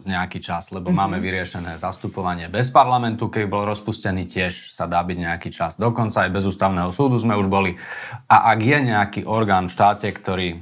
[0.05, 1.01] nejaký čas, lebo mm-hmm.
[1.09, 2.53] máme vyriešené zastupovanie.
[2.53, 5.77] Bez parlamentu, keď bol rozpustený, tiež sa dá byť nejaký čas.
[5.81, 7.73] Dokonca aj bez ústavného súdu sme už boli.
[8.29, 10.61] A ak je nejaký orgán v štáte, ktorý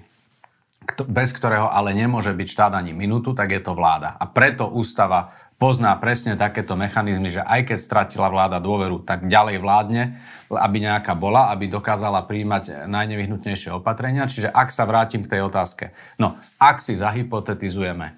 [1.08, 4.20] bez ktorého ale nemôže byť štát ani minútu, tak je to vláda.
[4.20, 5.32] A preto ústava
[5.64, 10.20] pozná presne takéto mechanizmy, že aj keď stratila vláda dôveru, tak ďalej vládne,
[10.52, 14.28] aby nejaká bola, aby dokázala príjmať najnevyhnutnejšie opatrenia.
[14.28, 15.96] Čiže ak sa vrátim k tej otázke.
[16.20, 18.12] No, ak si zahypotetizujeme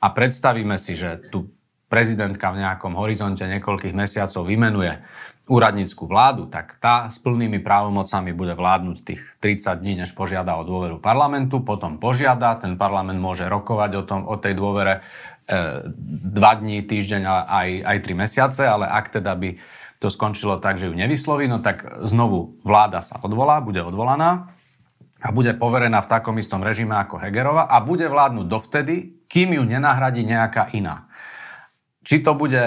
[0.00, 1.52] a predstavíme si, že tu
[1.92, 4.96] prezidentka v nejakom horizonte niekoľkých mesiacov vymenuje
[5.46, 10.66] úradnícku vládu, tak tá s plnými právomocami bude vládnuť tých 30 dní, než požiada o
[10.66, 15.06] dôveru parlamentu, potom požiada, ten parlament môže rokovať o, tom, o tej dôvere
[15.46, 19.56] dva dní, týždeň aj, aj tri mesiace, ale ak teda by
[20.02, 24.52] to skončilo tak, že ju nevysloví, no tak znovu vláda sa odvolá, bude odvolaná
[25.22, 28.94] a bude poverená v takom istom režime ako Hegerova a bude vládnuť dovtedy,
[29.30, 31.08] kým ju nenahradí nejaká iná.
[32.06, 32.62] Či to bude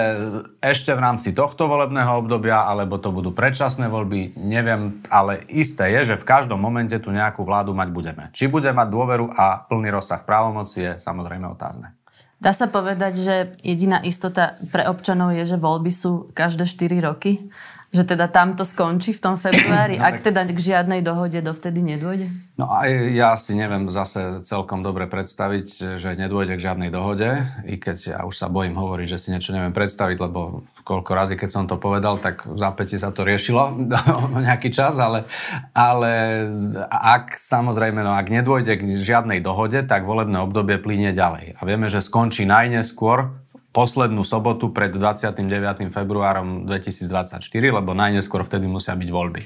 [0.60, 6.12] ešte v rámci tohto volebného obdobia, alebo to budú predčasné voľby, neviem, ale isté je,
[6.12, 8.28] že v každom momente tu nejakú vládu mať budeme.
[8.36, 11.99] Či bude mať dôveru a plný rozsah právomoci je samozrejme otázne.
[12.40, 17.52] Dá sa povedať, že jediná istota pre občanov je, že voľby sú každé 4 roky?
[17.90, 21.82] Že teda tam to skončí v tom februári, no, ak teda k žiadnej dohode dovtedy
[21.82, 22.30] nedôjde?
[22.54, 27.74] No aj ja si neviem zase celkom dobre predstaviť, že nedôjde k žiadnej dohode, i
[27.82, 31.50] keď ja už sa bojím hovoriť, že si niečo neviem predstaviť, lebo koľko razy, keď
[31.50, 33.74] som to povedal, tak v zápäti sa to riešilo
[34.46, 35.26] nejaký čas, ale,
[35.74, 36.46] ale
[36.86, 41.58] ak samozrejme, no ak nedôjde k žiadnej dohode, tak volebné obdobie plynie ďalej.
[41.58, 43.39] A vieme, že skončí najneskôr
[43.70, 45.94] poslednú sobotu pred 29.
[45.94, 49.42] februárom 2024, lebo najneskôr vtedy musia byť voľby.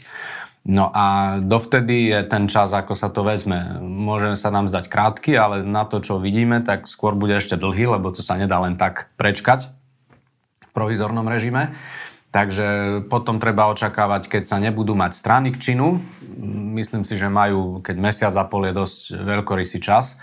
[0.64, 3.84] No a dovtedy je ten čas, ako sa to vezme.
[3.84, 7.84] Môže sa nám zdať krátky, ale na to, čo vidíme, tak skôr bude ešte dlhý,
[8.00, 9.68] lebo to sa nedá len tak prečkať
[10.64, 11.76] v provizornom režime.
[12.32, 12.66] Takže
[13.12, 16.00] potom treba očakávať, keď sa nebudú mať strany k činu.
[16.74, 20.16] Myslím si, že majú, keď mesiac a pol je dosť veľkorysý čas,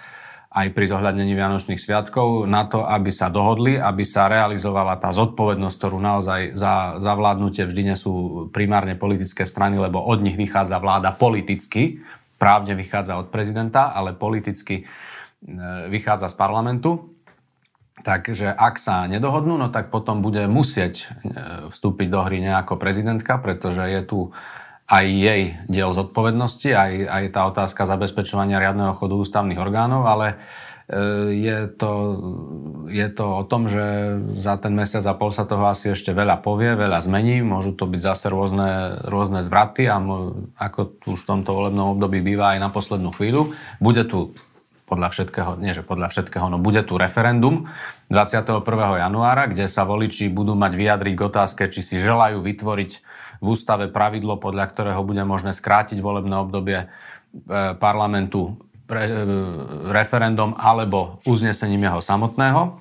[0.51, 5.75] aj pri zohľadnení Vianočných sviatkov na to, aby sa dohodli, aby sa realizovala tá zodpovednosť,
[5.79, 8.13] ktorú naozaj za, za vládnutie vždy nesú
[8.51, 12.03] primárne politické strany, lebo od nich vychádza vláda politicky,
[12.35, 14.85] právne vychádza od prezidenta, ale politicky e,
[15.87, 17.15] vychádza z parlamentu.
[18.03, 21.05] Takže ak sa nedohodnú, no tak potom bude musieť e,
[21.71, 24.19] vstúpiť do hry nejako prezidentka, pretože je tu
[24.91, 30.35] aj jej diel zodpovednosti, aj, aj tá otázka zabezpečovania riadneho chodu ústavných orgánov, ale
[30.91, 31.91] e, je to,
[32.91, 36.43] je to o tom, že za ten mesiac a pol sa toho asi ešte veľa
[36.43, 39.95] povie, veľa zmení, môžu to byť zase rôzne, rôzne zvraty a
[40.59, 43.55] ako tu už v tomto volebnom období býva aj na poslednú chvíľu.
[43.79, 44.35] Bude tu
[44.91, 47.71] podľa všetkého, nie že podľa všetkého, no bude tu referendum
[48.11, 48.59] 21.
[48.99, 52.91] januára, kde sa voliči budú mať vyjadriť k otázke, či si želajú vytvoriť
[53.41, 56.87] v ústave pravidlo, podľa ktorého bude možné skrátiť volebné obdobie e,
[57.81, 59.11] parlamentu pre, e,
[59.89, 62.77] referendum alebo uznesením jeho samotného.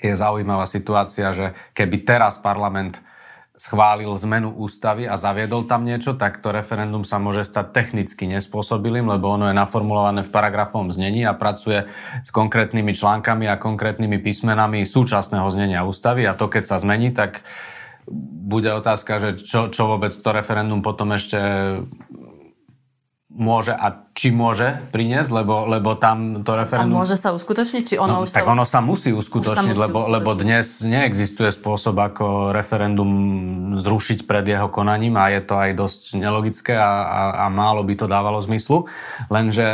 [0.00, 3.04] Je zaujímavá situácia, že keby teraz parlament
[3.60, 9.04] schválil zmenu ústavy a zaviedol tam niečo, tak to referendum sa môže stať technicky nespôsobilým,
[9.04, 11.84] lebo ono je naformulované v paragrafom znení a pracuje
[12.24, 17.44] s konkrétnymi článkami a konkrétnymi písmenami súčasného znenia ústavy a to keď sa zmení, tak
[18.50, 21.38] bude otázka, že čo, čo vôbec to referendum potom ešte
[23.30, 26.98] môže a či môže priniesť, lebo, lebo tam to referendum...
[26.98, 27.82] A môže sa uskutočniť?
[27.86, 28.50] Či ono no, už tak sa...
[28.50, 30.14] ono sa musí uskutočniť, musí lebo, uskutočniť.
[30.18, 33.10] lebo dnes neexistuje spôsob, ako referendum
[33.78, 37.94] zrušiť pred jeho konaním a je to aj dosť nelogické a, a, a málo by
[37.94, 38.90] to dávalo zmyslu.
[39.30, 39.66] Lenže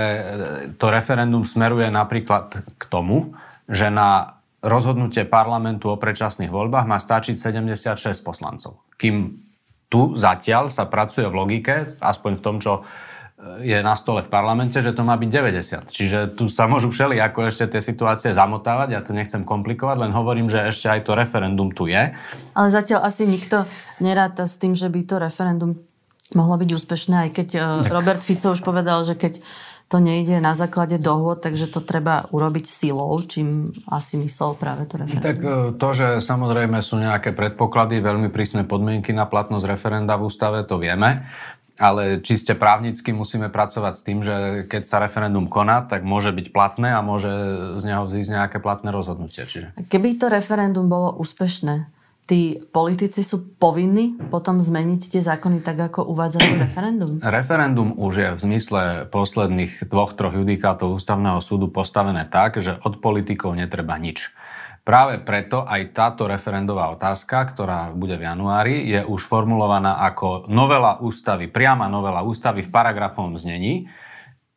[0.77, 3.35] to referendum smeruje napríklad k tomu,
[3.73, 8.83] že na rozhodnutie parlamentu o predčasných voľbách má stačiť 76 poslancov.
[8.99, 9.39] Kým
[9.87, 14.29] tu zatiaľ sa pracuje v logike, aspoň v tom, čo e, je na stole v
[14.29, 15.87] parlamente, že to má byť 90.
[15.87, 20.11] Čiže tu sa môžu všeli ako ešte tie situácie zamotávať, ja to nechcem komplikovať, len
[20.11, 22.11] hovorím, že ešte aj to referendum tu je.
[22.59, 23.63] Ale zatiaľ asi nikto
[24.03, 25.79] neráta s tým, že by to referendum
[26.35, 29.39] mohlo byť úspešné, aj keď e, Robert Fico už povedal, že keď
[29.87, 34.99] to nejde na základe dohôd, takže to treba urobiť silou, čím asi myslel práve to
[34.99, 35.23] referendum.
[35.23, 40.27] Tak e, to, že samozrejme sú nejaké predpoklady, veľmi prísne podmienky na platnosť referenda v
[40.27, 41.23] ústave, to vieme.
[41.77, 46.49] Ale čiste právnicky musíme pracovať s tým, že keď sa referendum koná, tak môže byť
[46.49, 47.31] platné a môže
[47.77, 49.45] z neho vzísť nejaké platné rozhodnutie.
[49.45, 49.77] Čiže...
[49.87, 51.96] Keby to referendum bolo úspešné,
[52.27, 57.23] tí politici sú povinní potom zmeniť tie zákony tak, ako uvádza referendum?
[57.39, 62.99] Referendum už je v zmysle posledných dvoch, troch judikátov ústavného súdu postavené tak, že od
[62.99, 64.35] politikov netreba nič.
[64.87, 71.03] Práve preto aj táto referendová otázka, ktorá bude v januári, je už formulovaná ako novela
[71.03, 73.91] ústavy, priama novela ústavy v paragrafovom znení,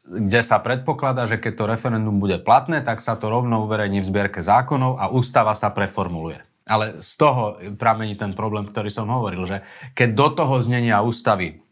[0.06, 4.10] kde sa predpokladá, že keď to referendum bude platné, tak sa to rovno uverejní v
[4.10, 6.49] zbierke zákonov a ústava sa preformuluje.
[6.70, 9.66] Ale z toho pramení ten problém, ktorý som hovoril, že
[9.98, 11.66] keď do toho znenia ústavy,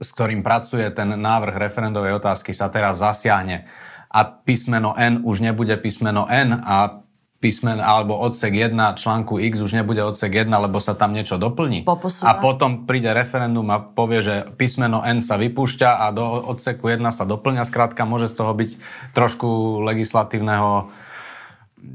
[0.00, 3.68] s ktorým pracuje ten návrh referendovej otázky, sa teraz zasiahne
[4.08, 9.76] a písmeno N už nebude písmeno N a písmen alebo odsek 1 článku X už
[9.76, 11.84] nebude odsek 1, lebo sa tam niečo doplní.
[11.84, 12.32] Poposúva.
[12.32, 17.04] A potom príde referendum a povie, že písmeno N sa vypúšťa a do odseku 1
[17.12, 17.68] sa doplňa.
[17.68, 18.70] Skrátka, môže z toho byť
[19.12, 20.88] trošku legislatívneho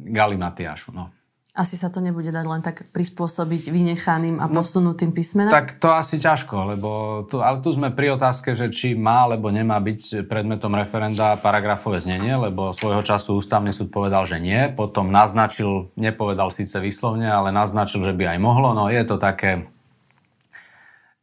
[0.08, 0.94] galimatiašu.
[0.94, 1.10] No.
[1.52, 5.52] Asi sa to nebude dať len tak prispôsobiť vynechaným a no, posunutým písmenám?
[5.52, 6.90] Tak to asi ťažko, lebo
[7.28, 12.00] tu, ale tu sme pri otázke, že či má alebo nemá byť predmetom referenda paragrafové
[12.00, 17.52] znenie, lebo svojho času ústavný súd povedal, že nie, potom naznačil, nepovedal síce vyslovne, ale
[17.52, 19.68] naznačil, že by aj mohlo, no je to také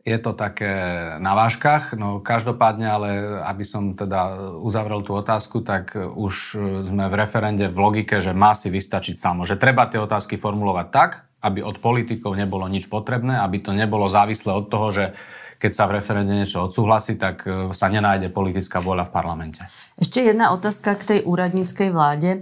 [0.09, 0.73] je to také
[1.21, 3.09] na váškach, no každopádne, ale
[3.45, 6.57] aby som teda uzavrel tú otázku, tak už
[6.89, 9.45] sme v referende v logike, že má si vystačiť samo.
[9.45, 11.11] Že treba tie otázky formulovať tak,
[11.45, 15.05] aby od politikov nebolo nič potrebné, aby to nebolo závislé od toho, že
[15.59, 19.61] keď sa v referende niečo odsúhlasí, tak e, sa nenájde politická vôľa v parlamente.
[19.99, 22.31] Ešte jedna otázka k tej úradníckej vláde.
[22.31, 22.39] E,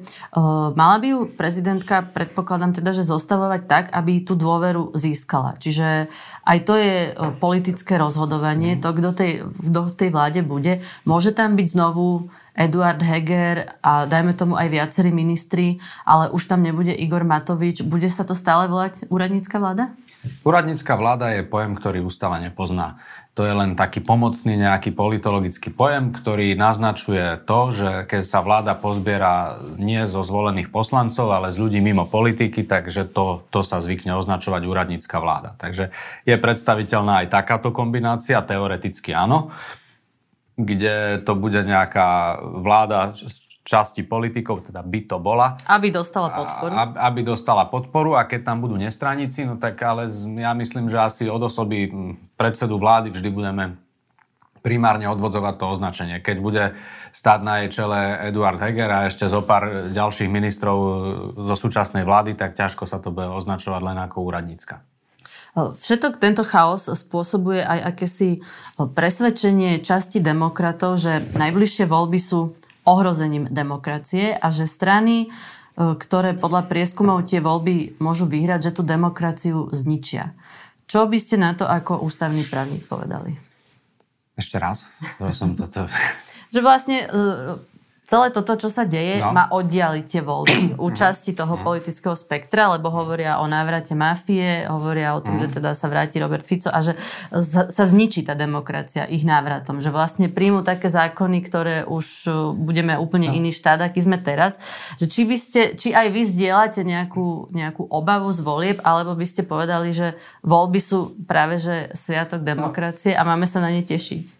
[0.77, 5.57] mala by ju prezidentka, predpokladám teda, že zostavovať tak, aby tú dôveru získala.
[5.57, 6.13] Čiže
[6.45, 10.85] aj to je e, politické rozhodovanie, to, kto tej, kto tej vláde bude.
[11.09, 16.61] Môže tam byť znovu Eduard Heger a dajme tomu aj viacerí ministri, ale už tam
[16.61, 17.81] nebude Igor Matovič.
[17.81, 19.93] Bude sa to stále volať úradnícka vláda?
[20.47, 23.01] Úradnícka vláda je pojem, ktorý ústava nepozná.
[23.37, 28.73] To je len taký pomocný nejaký politologický pojem, ktorý naznačuje to, že keď sa vláda
[28.73, 34.17] pozbiera nie zo zvolených poslancov, ale z ľudí mimo politiky, takže to, to sa zvykne
[34.17, 35.53] označovať úradnícka vláda.
[35.61, 35.93] Takže
[36.25, 39.53] je predstaviteľná aj takáto kombinácia, teoreticky áno
[40.57, 43.13] kde to bude nejaká vláda
[43.67, 45.59] časti politikov, teda by to bola.
[45.67, 46.71] Aby dostala podporu.
[46.71, 51.03] A, aby dostala podporu a keď tam budú nestraníci, no tak ale ja myslím, že
[51.03, 51.91] asi od osoby
[52.39, 53.65] predsedu vlády vždy budeme
[54.63, 56.17] primárne odvodzovať to označenie.
[56.23, 56.79] Keď bude
[57.11, 60.79] stáť na jej čele Eduard Heger a ešte zo pár ďalších ministrov
[61.35, 64.83] zo súčasnej vlády, tak ťažko sa to bude označovať len ako úradnícka.
[65.57, 68.45] Všetok tento chaos spôsobuje aj akési
[68.77, 72.53] presvedčenie časti demokratov, že najbližšie voľby sú
[72.87, 75.29] ohrozením demokracie a že strany, e,
[75.77, 80.33] ktoré podľa prieskumov tie voľby môžu vyhrať, že tú demokraciu zničia.
[80.87, 83.35] Čo by ste na to ako ústavný právnik povedali?
[84.39, 84.87] Ešte raz,
[85.35, 85.91] som toto...
[86.55, 87.76] že vlastne e,
[88.07, 89.35] celé toto, čo sa deje, no.
[89.35, 95.19] má oddialiť tie voľby u časti toho politického spektra, lebo hovoria o návrate mafie, hovoria
[95.19, 95.41] o tom, mm.
[95.43, 96.95] že teda sa vráti Robert Fico a že
[97.35, 99.83] sa zničí tá demokracia ich návratom.
[99.83, 103.35] Že vlastne príjmu také zákony, ktoré už uh, budeme úplne no.
[103.35, 104.63] iný štát, aký sme teraz.
[105.03, 109.27] Že či, by ste, či aj vy zdieľate nejakú, nejakú obavu z volieb, alebo by
[109.27, 110.15] ste povedali, že
[110.47, 114.36] voľby sú práve že sviatok demokracie a máme sa na ne tešiť.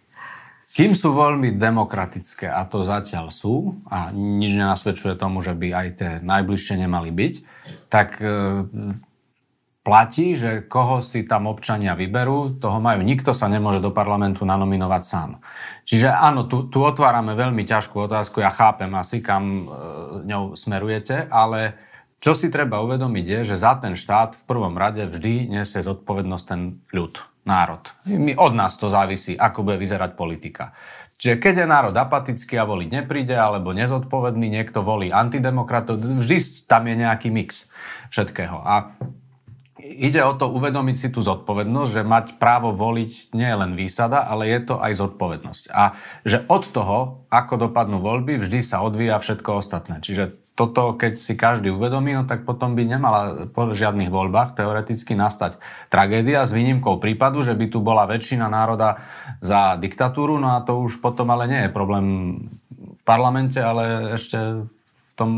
[0.77, 5.87] Kým sú voľby demokratické, a to zatiaľ sú, a nič nenasvedčuje tomu, že by aj
[5.97, 7.33] tie najbližšie nemali byť,
[7.89, 8.29] tak e,
[9.81, 13.01] platí, že koho si tam občania vyberú, toho majú.
[13.01, 15.41] Nikto sa nemôže do parlamentu nanominovať sám.
[15.89, 21.25] Čiže áno, tu, tu otvárame veľmi ťažkú otázku, ja chápem asi, kam e, ňou smerujete,
[21.33, 21.73] ale
[22.21, 26.45] čo si treba uvedomiť je, že za ten štát v prvom rade vždy nesie zodpovednosť
[26.45, 27.81] ten ľud národ.
[28.35, 30.75] Od nás to závisí, ako bude vyzerať politika.
[31.17, 36.37] Čiže keď je národ apatický a voliť nepríde, alebo nezodpovedný, niekto volí antidemokratov, vždy
[36.69, 37.65] tam je nejaký mix
[38.13, 38.61] všetkého.
[38.61, 38.93] A
[39.81, 44.29] ide o to uvedomiť si tú zodpovednosť, že mať právo voliť nie je len výsada,
[44.29, 45.63] ale je to aj zodpovednosť.
[45.73, 49.97] A že od toho, ako dopadnú voľby, vždy sa odvíja všetko ostatné.
[50.05, 55.13] Čiže toto, keď si každý uvedomí, no tak potom by nemala po žiadnych voľbách teoreticky
[55.13, 55.61] nastať
[55.93, 58.97] tragédia s výnimkou prípadu, že by tu bola väčšina národa
[59.37, 62.05] za diktatúru, no a to už potom ale nie je problém
[62.73, 65.31] v parlamente, ale ešte v tom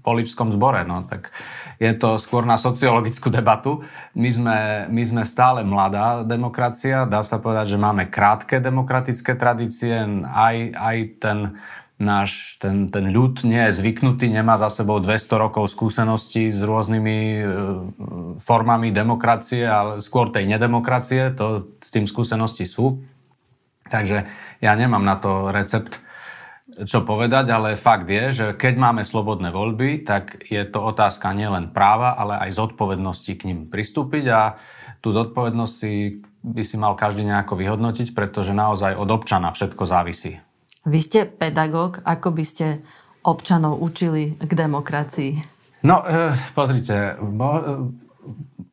[0.00, 0.88] voličskom zbore.
[0.88, 1.36] No, tak
[1.76, 3.84] je to skôr na sociologickú debatu.
[4.16, 4.58] My sme,
[4.88, 10.00] my sme stále mladá demokracia, dá sa povedať, že máme krátke demokratické tradície,
[10.32, 11.38] aj, aj ten
[12.02, 17.18] náš ten, ten ľud nie je zvyknutý, nemá za sebou 200 rokov skúseností s rôznymi
[17.18, 17.42] e,
[18.42, 23.00] formami demokracie, ale skôr tej nedemokracie, to s tým skúsenosti sú.
[23.88, 24.26] Takže
[24.58, 26.02] ja nemám na to recept,
[26.84, 31.70] čo povedať, ale fakt je, že keď máme slobodné voľby, tak je to otázka nielen
[31.70, 34.40] práva, ale aj zodpovednosti k ním pristúpiť a
[35.04, 40.42] tú zodpovednosť si by si mal každý nejako vyhodnotiť, pretože naozaj od občana všetko závisí.
[40.82, 42.66] Vy ste pedagóg, ako by ste
[43.22, 45.32] občanov učili k demokracii?
[45.86, 47.62] No, e, pozrite, bo, e,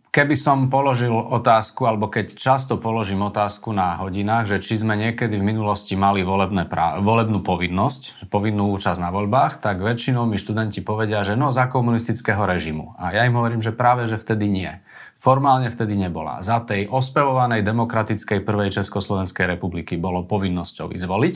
[0.10, 5.38] keby som položil otázku, alebo keď často položím otázku na hodinách, že či sme niekedy
[5.38, 10.82] v minulosti mali volebné prá- volebnú povinnosť, povinnú účasť na voľbách, tak väčšinou mi študenti
[10.82, 12.98] povedia, že no za komunistického režimu.
[12.98, 14.82] A ja im hovorím, že práve, že vtedy nie.
[15.20, 16.40] Formálne vtedy nebola.
[16.40, 21.36] Za tej ospevovanej demokratickej prvej Československej republiky bolo povinnosťou izvoliť.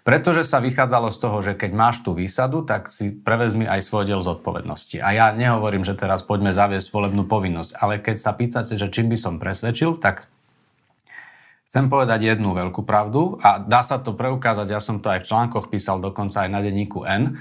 [0.00, 4.08] Pretože sa vychádzalo z toho, že keď máš tú výsadu, tak si prevezmi aj svoj
[4.08, 4.96] diel zodpovednosti.
[5.04, 9.12] A ja nehovorím, že teraz poďme zaviesť volebnú povinnosť, ale keď sa pýtate, že čím
[9.12, 10.24] by som presvedčil, tak
[11.68, 15.28] chcem povedať jednu veľkú pravdu a dá sa to preukázať, ja som to aj v
[15.28, 17.36] článkoch písal dokonca aj na denníku N,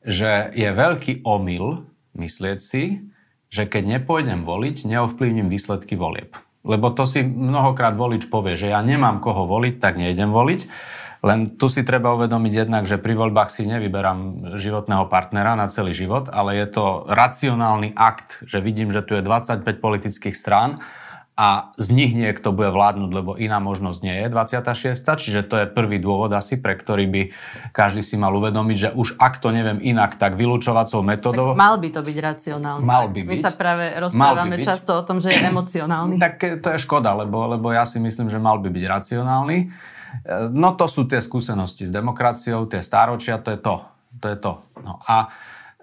[0.00, 1.84] že je veľký omyl
[2.16, 3.04] myslieť si,
[3.48, 6.36] že keď nepôjdem voliť, neovplyvním výsledky volieb.
[6.68, 10.60] Lebo to si mnohokrát volič povie, že ja nemám koho voliť, tak nejdem voliť.
[11.18, 15.90] Len tu si treba uvedomiť jednak, že pri voľbách si nevyberám životného partnera na celý
[15.90, 20.78] život, ale je to racionálny akt, že vidím, že tu je 25 politických strán
[21.38, 24.98] a z nich niekto bude vládnuť, lebo iná možnosť nie je 26.
[24.98, 27.22] Čiže to je prvý dôvod asi, pre ktorý by
[27.70, 31.54] každý si mal uvedomiť, že už ak to neviem inak, tak vylúčovacou metodou...
[31.54, 32.82] Tak mal by to byť racionálny.
[32.82, 33.38] Mal by My byť.
[33.38, 34.66] sa práve rozprávame by byť.
[34.66, 36.18] často o tom, že je emocionálny.
[36.18, 39.58] Tak to je škoda, lebo, lebo ja si myslím, že mal by byť racionálny.
[39.62, 39.66] E,
[40.50, 43.76] No to sú tie skúsenosti s demokraciou, tie stáročia, to je to.
[44.18, 44.52] To je to.
[44.82, 45.30] No a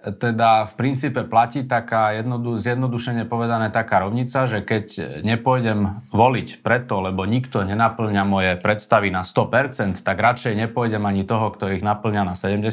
[0.06, 7.02] teda v princípe platí taká jednodu, zjednodušene povedané taká rovnica, že keď nepôjdem voliť preto,
[7.02, 12.22] lebo nikto nenaplňa moje predstavy na 100%, tak radšej nepôjdem ani toho, kto ich naplňa
[12.22, 12.70] na 70%.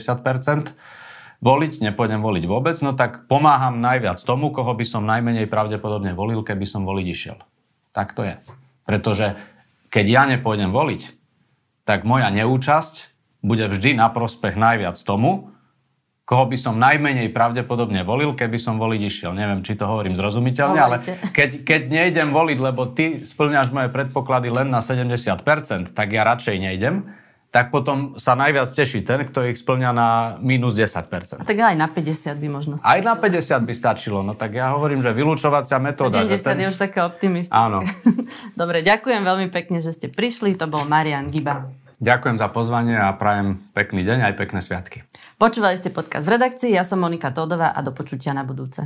[1.44, 6.46] Voliť, nepôjdem voliť vôbec, no tak pomáham najviac tomu, koho by som najmenej pravdepodobne volil,
[6.46, 7.38] keby som voliť išiel.
[7.92, 8.40] Tak to je.
[8.86, 9.36] Pretože
[9.90, 11.02] keď ja nepôjdem voliť,
[11.84, 13.12] tak moja neúčasť
[13.44, 15.53] bude vždy na prospech najviac tomu,
[16.34, 19.38] koho by som najmenej pravdepodobne volil, keby som voliť išiel.
[19.38, 20.98] Neviem, či to hovorím zrozumiteľne, ale
[21.30, 26.58] keď, keď nejdem voliť, lebo ty splňaš moje predpoklady len na 70%, tak ja radšej
[26.58, 27.06] nejdem,
[27.54, 30.10] tak potom sa najviac teší ten, kto ich splňa na
[30.42, 31.38] minus 10%.
[31.38, 34.74] A tak aj na 50 by možno Aj na 50 by stačilo, no tak ja
[34.74, 36.26] hovorím, že vylúčovacia metóda.
[36.26, 36.58] 70 že ten...
[36.66, 37.54] je už také optimistické.
[37.54, 37.86] Áno.
[38.58, 40.58] Dobre, ďakujem veľmi pekne, že ste prišli.
[40.58, 41.70] To bol Marian Giba.
[42.04, 45.08] Ďakujem za pozvanie a prajem pekný deň aj pekné sviatky.
[45.40, 48.84] Počúvali ste podcast v redakcii, ja som Monika Tódová a do počutia na budúce.